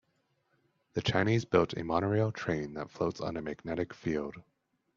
[0.93, 4.35] The Chinese built a monorail train that floats on a magnetic field.